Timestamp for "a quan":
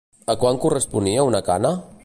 0.33-0.57